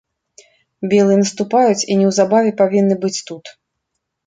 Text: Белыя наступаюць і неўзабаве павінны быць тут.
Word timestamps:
Белыя 0.93 1.17
наступаюць 1.23 1.85
і 1.91 1.99
неўзабаве 2.01 2.51
павінны 2.65 2.95
быць 3.07 3.15
тут. 3.31 3.57